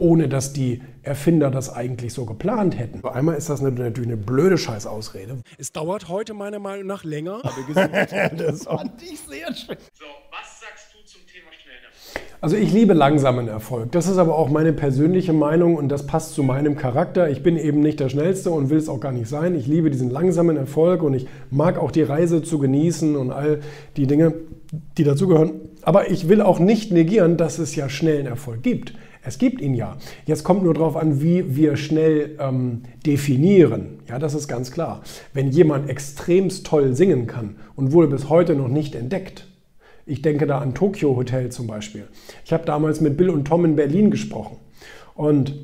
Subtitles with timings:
[0.00, 3.06] ohne dass die Erfinder das eigentlich so geplant hätten.
[3.06, 5.38] Einmal ist das natürlich eine blöde Scheißausrede.
[5.58, 7.40] Es dauert heute meiner Meinung nach länger.
[8.36, 9.76] das fand ich sehr schön.
[9.92, 12.24] So, was sagst du zum Thema schnellen Erfolg?
[12.40, 13.92] Also ich liebe langsamen Erfolg.
[13.92, 17.30] Das ist aber auch meine persönliche Meinung und das passt zu meinem Charakter.
[17.30, 19.54] Ich bin eben nicht der Schnellste und will es auch gar nicht sein.
[19.54, 23.60] Ich liebe diesen langsamen Erfolg und ich mag auch die Reise zu genießen und all
[23.96, 24.34] die Dinge,
[24.96, 25.52] die dazugehören.
[25.82, 28.94] Aber ich will auch nicht negieren, dass es ja schnellen Erfolg gibt.
[29.22, 29.96] Es gibt ihn ja.
[30.26, 33.98] Jetzt kommt nur darauf an, wie wir schnell ähm, definieren.
[34.08, 35.02] Ja, das ist ganz klar.
[35.34, 39.46] Wenn jemand extremst toll singen kann und wurde bis heute noch nicht entdeckt,
[40.06, 42.08] ich denke da an Tokyo Hotel zum Beispiel.
[42.44, 44.56] Ich habe damals mit Bill und Tom in Berlin gesprochen
[45.14, 45.54] und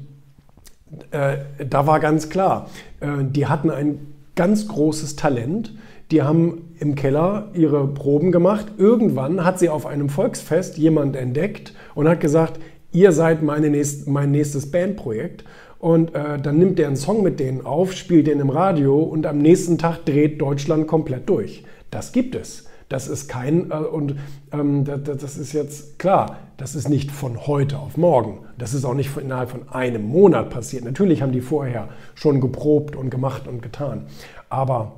[1.10, 1.38] äh,
[1.68, 5.74] da war ganz klar, äh, die hatten ein ganz großes Talent.
[6.12, 8.66] Die haben im Keller ihre Proben gemacht.
[8.78, 12.60] Irgendwann hat sie auf einem Volksfest jemand entdeckt und hat gesagt,
[12.96, 15.44] ihr seid nächst, mein nächstes Bandprojekt.
[15.78, 19.26] Und äh, dann nimmt er einen Song mit denen auf, spielt den im Radio und
[19.26, 21.64] am nächsten Tag dreht Deutschland komplett durch.
[21.90, 22.64] Das gibt es.
[22.88, 24.16] Das ist kein, äh, und
[24.52, 28.38] ähm, das, das, ist jetzt klar, das ist nicht von heute auf morgen.
[28.56, 30.84] Das ist auch nicht von, innerhalb von einem Monat passiert.
[30.84, 34.06] Natürlich haben die vorher schon geprobt und gemacht und getan.
[34.48, 34.94] Aber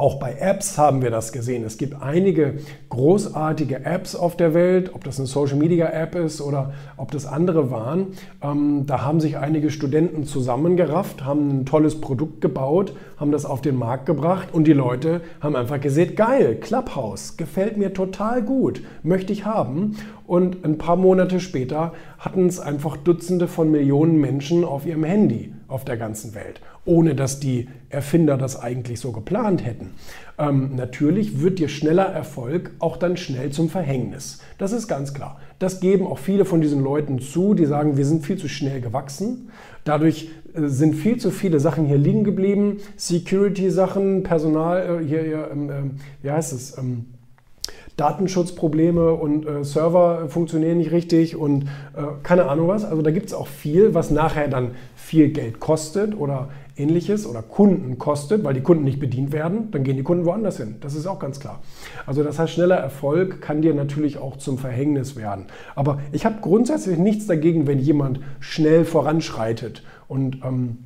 [0.00, 1.62] auch bei Apps haben wir das gesehen.
[1.62, 2.54] Es gibt einige
[2.88, 7.26] großartige Apps auf der Welt, ob das eine Social Media App ist oder ob das
[7.26, 8.06] andere waren.
[8.42, 13.60] Ähm, da haben sich einige Studenten zusammengerafft, haben ein tolles Produkt gebaut, haben das auf
[13.60, 18.82] den Markt gebracht und die Leute haben einfach gesehen, geil, Clubhouse, gefällt mir total gut,
[19.02, 19.96] möchte ich haben.
[20.26, 25.52] Und ein paar Monate später hatten es einfach Dutzende von Millionen Menschen auf ihrem Handy
[25.68, 29.90] auf der ganzen Welt ohne dass die Erfinder das eigentlich so geplant hätten.
[30.38, 34.40] Ähm, natürlich wird dir schneller Erfolg auch dann schnell zum Verhängnis.
[34.58, 35.38] Das ist ganz klar.
[35.60, 38.80] Das geben auch viele von diesen Leuten zu, die sagen, wir sind viel zu schnell
[38.80, 39.50] gewachsen.
[39.84, 42.78] Dadurch äh, sind viel zu viele Sachen hier liegen geblieben.
[42.96, 45.74] Security-Sachen, Personal, äh, hier, hier ähm, äh,
[46.22, 46.76] wie heißt es?
[46.76, 47.06] Ähm,
[47.96, 52.84] Datenschutzprobleme und äh, Server funktionieren nicht richtig und äh, keine Ahnung was.
[52.84, 56.48] Also da gibt es auch viel, was nachher dann viel Geld kostet oder
[56.80, 60.56] ähnliches oder Kunden kostet, weil die Kunden nicht bedient werden, dann gehen die Kunden woanders
[60.56, 60.76] hin.
[60.80, 61.60] Das ist auch ganz klar.
[62.06, 65.46] Also das heißt, schneller Erfolg kann dir natürlich auch zum Verhängnis werden.
[65.74, 70.78] Aber ich habe grundsätzlich nichts dagegen, wenn jemand schnell voranschreitet und ähm,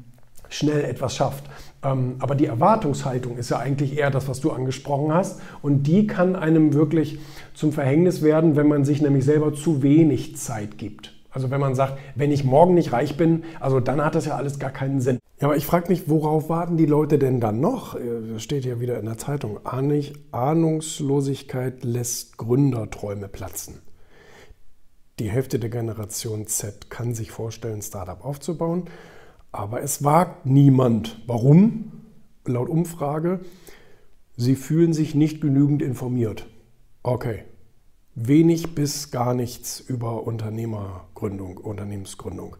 [0.49, 1.45] schnell etwas schafft.
[1.83, 5.41] Ähm, aber die Erwartungshaltung ist ja eigentlich eher das, was du angesprochen hast.
[5.63, 7.19] Und die kann einem wirklich
[7.55, 11.14] zum Verhängnis werden, wenn man sich nämlich selber zu wenig Zeit gibt.
[11.35, 14.37] Also wenn man sagt, wenn ich morgen nicht reich bin, also dann hat das ja
[14.37, 15.19] alles gar keinen Sinn.
[15.41, 17.99] Ja, aber ich frage mich, worauf warten die Leute denn dann noch?
[18.33, 19.59] Das steht ja wieder in der Zeitung.
[19.67, 23.83] Ahnungslosigkeit lässt Gründerträume platzen.
[25.19, 28.85] Die Hälfte der Generation Z kann sich vorstellen, ein Startup aufzubauen,
[29.51, 31.21] aber es wagt niemand.
[31.27, 31.91] Warum?
[32.47, 33.41] Laut Umfrage,
[34.37, 36.47] sie fühlen sich nicht genügend informiert.
[37.03, 37.43] Okay,
[38.15, 42.57] wenig bis gar nichts über Unternehmergründung, Unternehmensgründung.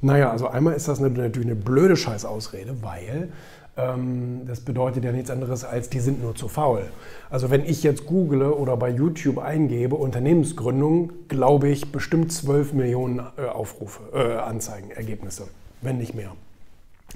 [0.00, 3.30] Naja, also einmal ist das natürlich eine blöde Scheißausrede, weil
[3.76, 6.84] ähm, das bedeutet ja nichts anderes als, die sind nur zu faul.
[7.30, 13.20] Also wenn ich jetzt google oder bei YouTube eingebe Unternehmensgründung, glaube ich bestimmt 12 Millionen
[13.38, 15.44] äh, Aufrufe, äh, Anzeigen, Ergebnisse,
[15.80, 16.32] wenn nicht mehr.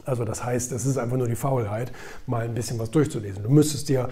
[0.04, 1.92] Also das heißt, es ist einfach nur die Faulheit,
[2.26, 3.42] mal ein bisschen was durchzulesen.
[3.42, 4.08] Du müsstest dir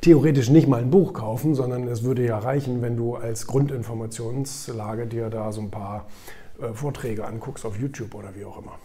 [0.00, 5.06] theoretisch nicht mal ein Buch kaufen, sondern es würde ja reichen, wenn du als Grundinformationslage
[5.06, 6.06] dir da so ein paar
[6.60, 8.78] äh, Vorträge anguckst auf YouTube oder wie auch immer.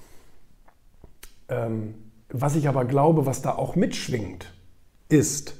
[1.50, 1.96] Ähm,
[2.30, 4.54] was ich aber glaube, was da auch mitschwingt,
[5.10, 5.56] ist,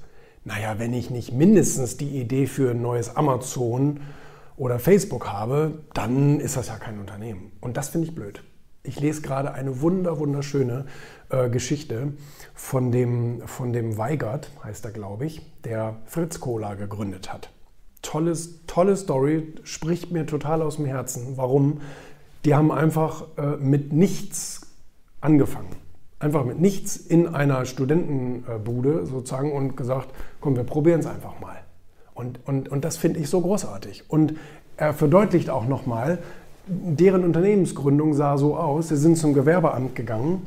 [0.46, 4.00] naja, wenn ich nicht mindestens die Idee für ein neues Amazon
[4.56, 7.52] oder Facebook habe, dann ist das ja kein Unternehmen.
[7.62, 8.44] Und das finde ich blöd.
[8.84, 10.86] Ich lese gerade eine wunder, wunderschöne
[11.30, 12.14] äh, Geschichte
[12.56, 17.52] von dem, von dem Weigert, heißt er, glaube ich, der Fritz Cola gegründet hat.
[18.02, 21.38] Tolles, tolle Story, spricht mir total aus dem Herzen.
[21.38, 21.82] Warum?
[22.44, 24.62] Die haben einfach äh, mit nichts
[25.22, 25.76] angefangen.
[26.20, 30.10] Einfach mit nichts in einer Studentenbude sozusagen und gesagt,
[30.40, 31.58] komm, wir probieren es einfach mal.
[32.16, 34.10] Und, und, und das finde ich so großartig.
[34.10, 34.36] Und
[34.78, 36.20] er verdeutlicht auch nochmal,
[36.68, 40.46] deren Unternehmensgründung sah so aus, sie sind zum Gewerbeamt gegangen,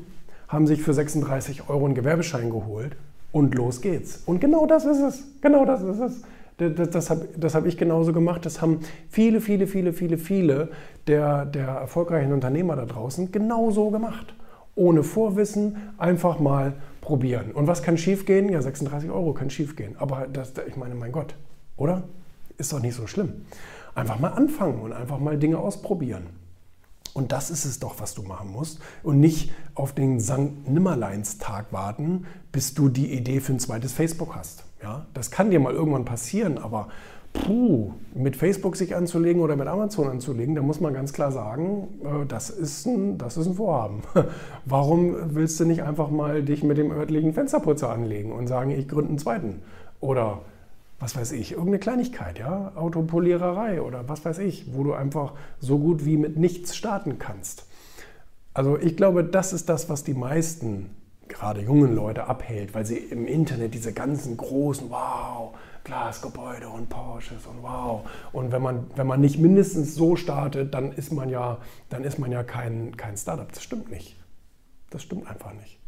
[0.49, 2.97] haben sich für 36 Euro einen Gewerbeschein geholt
[3.33, 4.23] und los geht's.
[4.27, 5.25] Und genau das ist es.
[5.41, 6.23] Genau das ist es.
[6.57, 8.47] Das, das habe hab ich genauso gemacht.
[8.47, 8.81] Das haben
[9.11, 10.69] viele, viele, viele, viele, viele
[11.09, 14.35] der, der erfolgreichen Unternehmer da draußen genauso gemacht.
[14.77, 17.51] Ohne Vorwissen, einfach mal probieren.
[17.53, 18.49] Und was kann schiefgehen?
[18.49, 19.97] Ja, 36 Euro kann schiefgehen.
[19.99, 21.35] Aber das, ich meine, mein Gott,
[21.77, 22.05] oder?
[22.57, 23.33] Ist doch nicht so schlimm.
[23.95, 26.27] Einfach mal anfangen und einfach mal Dinge ausprobieren.
[27.15, 28.81] Und das ist es doch, was du machen musst.
[29.05, 30.69] Und nicht auf den St.
[30.69, 34.65] Nimmerleins-Tag warten, bis du die Idee für ein zweites Facebook hast.
[34.83, 36.89] Ja, das kann dir mal irgendwann passieren, aber
[37.33, 41.89] puh, mit Facebook sich anzulegen oder mit Amazon anzulegen, da muss man ganz klar sagen,
[42.03, 44.03] äh, das ist ein, das ist ein Vorhaben.
[44.65, 48.89] Warum willst du nicht einfach mal dich mit dem örtlichen Fensterputzer anlegen und sagen, ich
[48.89, 49.63] gründe einen zweiten?
[50.01, 50.41] Oder
[51.05, 55.79] was weiß ich, irgendeine Kleinigkeit, ja, Autopoliererei oder was weiß ich, wo du einfach so
[55.79, 57.67] gut wie mit nichts starten kannst.
[58.55, 60.97] Also ich glaube, das ist das, was die meisten,
[61.29, 65.55] gerade jungen Leute, abhält, weil sie im Internet diese ganzen großen, wow,
[65.85, 68.09] Glasgebäude und Porsches und wow.
[68.33, 71.59] Und wenn man, wenn man nicht mindestens so startet, dann ist man ja,
[71.91, 73.53] dann ist man ja kein, kein Startup.
[73.53, 74.17] Das stimmt nicht.
[74.89, 75.79] Das stimmt einfach nicht.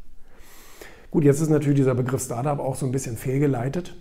[1.11, 3.97] Gut, jetzt ist natürlich dieser Begriff Startup auch so ein bisschen fehlgeleitet,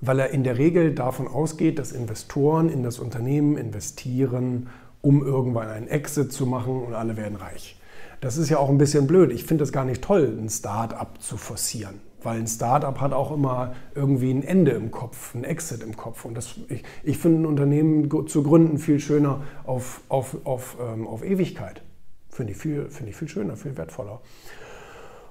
[0.00, 4.68] weil er in der Regel davon ausgeht, dass Investoren in das Unternehmen investieren,
[5.02, 7.76] um irgendwann einen Exit zu machen und alle werden reich.
[8.20, 9.32] Das ist ja auch ein bisschen blöd.
[9.32, 12.00] Ich finde es gar nicht toll, ein Startup zu forcieren.
[12.22, 16.26] Weil ein Startup hat auch immer irgendwie ein Ende im Kopf, ein Exit im Kopf.
[16.26, 21.06] Und das, ich, ich finde ein Unternehmen zu gründen viel schöner auf, auf, auf, ähm,
[21.06, 21.80] auf Ewigkeit.
[22.28, 24.20] Finde ich, viel, find ich viel schöner, viel wertvoller.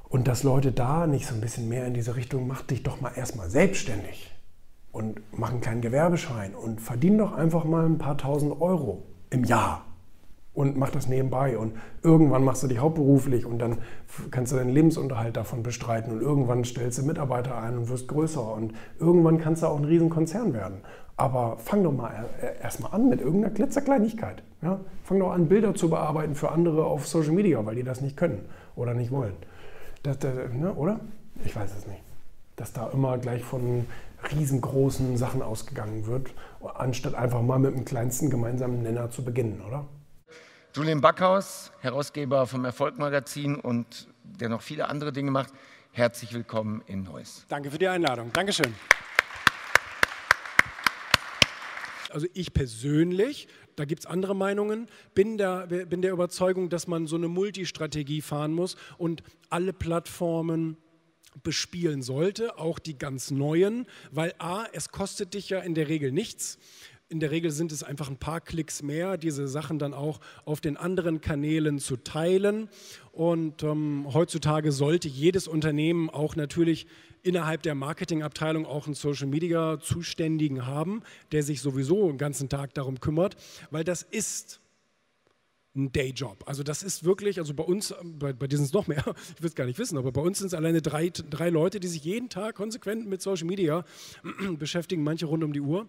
[0.10, 3.02] Und dass Leute da nicht so ein bisschen mehr in diese Richtung, mach dich doch
[3.02, 4.32] mal erstmal selbstständig
[4.92, 9.44] und mach einen kleinen Gewerbeschein und verdien doch einfach mal ein paar tausend Euro im
[9.44, 9.86] Jahr
[10.54, 11.58] und mach das nebenbei.
[11.58, 13.78] Und irgendwann machst du dich hauptberuflich und dann
[14.32, 18.54] kannst du deinen Lebensunterhalt davon bestreiten und irgendwann stellst du Mitarbeiter ein und wirst größer
[18.54, 20.80] und irgendwann kannst du auch ein Riesenkonzern werden.
[21.16, 22.26] Aber fang doch mal
[22.62, 24.42] erstmal an mit irgendeiner Glitzerkleinigkeit.
[24.62, 24.80] Ja?
[25.04, 28.18] Fang doch an, Bilder zu bearbeiten für andere auf Social Media, weil die das nicht
[28.18, 28.46] können
[28.76, 29.34] oder nicht wollen.
[30.04, 31.00] Das, das, ne, oder?
[31.44, 32.02] Ich weiß es nicht.
[32.60, 33.86] Dass da immer gleich von
[34.34, 36.34] riesengroßen Sachen ausgegangen wird,
[36.76, 39.88] anstatt einfach mal mit dem kleinsten gemeinsamen Nenner zu beginnen, oder?
[40.76, 45.54] Julian Backhaus, Herausgeber vom Erfolg-Magazin und der noch viele andere Dinge macht.
[45.94, 47.46] Herzlich willkommen in Neuss.
[47.48, 48.34] Danke für die Einladung.
[48.34, 48.76] Dankeschön.
[52.12, 53.48] Also ich persönlich,
[53.78, 58.22] da gibt es andere Meinungen, bin der, bin der Überzeugung, dass man so eine Multistrategie
[58.22, 60.76] fahren muss und alle Plattformen
[61.44, 66.12] bespielen sollte, auch die ganz neuen, weil a, es kostet dich ja in der Regel
[66.12, 66.60] nichts.
[67.12, 70.62] In der Regel sind es einfach ein paar Klicks mehr, diese Sachen dann auch auf
[70.62, 72.70] den anderen Kanälen zu teilen.
[73.12, 76.86] Und ähm, heutzutage sollte jedes Unternehmen auch natürlich
[77.24, 82.76] innerhalb der Marketingabteilung auch einen Social Media Zuständigen haben, der sich sowieso den ganzen Tag
[82.76, 83.36] darum kümmert,
[83.72, 84.62] weil das ist
[85.76, 86.44] ein Dayjob.
[86.48, 89.04] Also das ist wirklich, also bei uns, bei, bei dir sind es noch mehr,
[89.36, 91.80] ich will es gar nicht wissen, aber bei uns sind es alleine drei, drei Leute,
[91.80, 93.86] die sich jeden Tag konsequent mit Social Media
[94.58, 95.88] beschäftigen, manche rund um die Uhr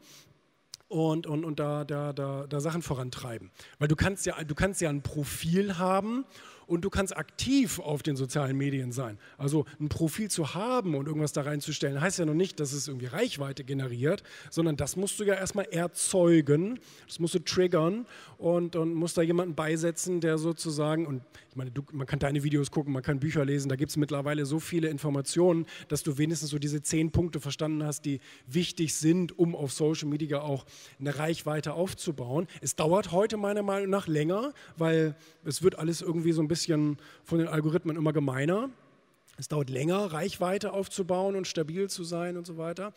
[0.88, 3.50] und, und, und da, da, da, da Sachen vorantreiben.
[3.78, 6.24] Weil du kannst, ja, du kannst ja ein Profil haben
[6.70, 9.18] und du kannst aktiv auf den sozialen Medien sein.
[9.38, 12.86] Also ein Profil zu haben und irgendwas da reinzustellen, heißt ja noch nicht, dass es
[12.86, 16.78] irgendwie Reichweite generiert, sondern das musst du ja erstmal erzeugen,
[17.08, 18.06] das musst du triggern
[18.38, 22.44] und, und musst da jemanden beisetzen, der sozusagen, und ich meine, du, man kann deine
[22.44, 26.18] Videos gucken, man kann Bücher lesen, da gibt es mittlerweile so viele Informationen, dass du
[26.18, 30.64] wenigstens so diese zehn Punkte verstanden hast, die wichtig sind, um auf Social Media auch
[31.00, 32.46] eine Reichweite aufzubauen.
[32.60, 36.59] Es dauert heute meiner Meinung nach länger, weil es wird alles irgendwie so ein bisschen
[37.24, 38.70] von den Algorithmen immer gemeiner.
[39.36, 42.92] Es dauert länger, Reichweite aufzubauen und stabil zu sein und so weiter.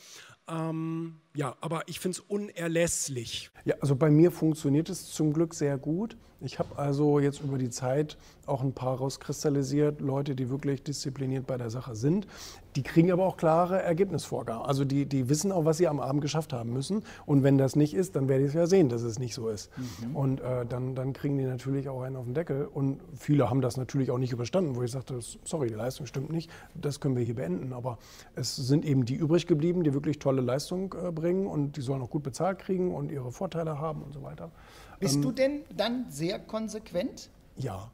[0.49, 3.51] Ähm, ja, aber ich finde es unerlässlich.
[3.65, 6.17] Ja, also bei mir funktioniert es zum Glück sehr gut.
[6.43, 11.47] Ich habe also jetzt über die Zeit auch ein paar rauskristallisiert, Leute, die wirklich diszipliniert
[11.47, 12.27] bei der Sache sind.
[12.75, 14.65] Die kriegen aber auch klare Ergebnisvorgaben.
[14.65, 17.03] Also die, die wissen auch, was sie am Abend geschafft haben müssen.
[17.25, 19.47] Und wenn das nicht ist, dann werde ich es ja sehen, dass es nicht so
[19.47, 19.69] ist.
[19.77, 20.15] Mhm.
[20.15, 22.65] Und äh, dann, dann kriegen die natürlich auch einen auf den Deckel.
[22.65, 26.31] Und viele haben das natürlich auch nicht überstanden, wo ich sagte, sorry, die Leistung stimmt
[26.31, 27.71] nicht, das können wir hier beenden.
[27.71, 27.99] Aber
[28.35, 32.01] es sind eben die übrig geblieben, die wirklich tolle Leistung äh, bringen und die sollen
[32.01, 34.51] auch gut bezahlt kriegen und ihre Vorteile haben und so weiter.
[34.99, 37.29] Bist ähm, du denn dann sehr konsequent?
[37.55, 37.91] Ja.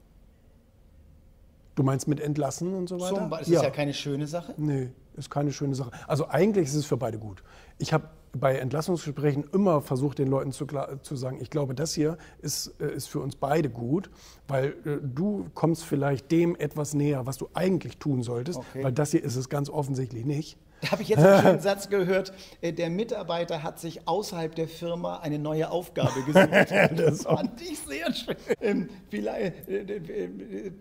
[1.75, 3.15] Du meinst mit entlassen und so weiter?
[3.15, 3.59] Zum, das ja.
[3.59, 4.53] ist ja keine schöne Sache.
[4.57, 5.91] Nee, ist keine schöne Sache.
[6.07, 7.43] Also eigentlich ist es für beide gut.
[7.77, 10.67] Ich habe bei Entlassungsgesprächen immer versucht, den Leuten zu,
[11.01, 14.09] zu, sagen, ich glaube, das hier ist, äh, ist für uns beide gut,
[14.47, 18.83] weil äh, du kommst vielleicht dem etwas näher, was du eigentlich tun solltest, okay.
[18.83, 20.57] weil das hier ist es ganz offensichtlich nicht.
[20.81, 22.33] Da habe ich jetzt einen schönen Satz gehört.
[22.61, 26.49] Äh, der Mitarbeiter hat sich außerhalb der Firma eine neue Aufgabe gesucht.
[26.95, 28.35] das fand ich sehr schön.
[28.61, 30.71] Ähm, vielleicht, äh, äh,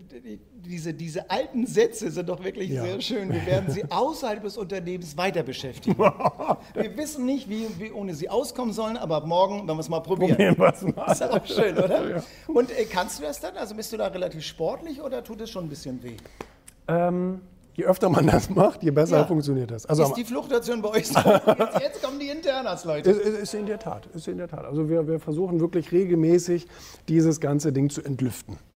[0.53, 2.83] diese, diese alten Sätze sind doch wirklich ja.
[2.83, 3.31] sehr schön.
[3.31, 5.97] Wir werden sie außerhalb des Unternehmens weiter beschäftigen.
[6.73, 9.89] wir wissen nicht, wie wir ohne sie auskommen sollen, aber ab morgen werden wir es
[9.89, 10.55] mal probieren.
[10.55, 11.11] probieren mal.
[11.11, 12.09] Ist auch schön, oder?
[12.09, 12.23] Ja.
[12.47, 13.57] Und kannst du das dann?
[13.57, 16.17] Also bist du da relativ sportlich oder tut es schon ein bisschen weh?
[16.87, 17.41] Ähm,
[17.73, 19.25] je öfter man das macht, je besser ja.
[19.25, 19.85] funktioniert das.
[19.85, 21.19] Also ist die Fluktuation bei euch so?
[21.19, 21.47] jetzt,
[21.81, 23.09] jetzt, kommen die Internas, Leute.
[23.09, 24.65] Ist, ist, in der Tat, ist in der Tat.
[24.65, 26.67] Also wir, wir versuchen wirklich regelmäßig
[27.07, 28.59] dieses ganze Ding zu entlüften.